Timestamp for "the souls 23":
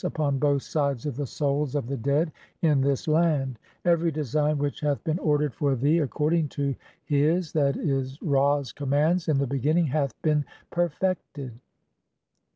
1.15-1.77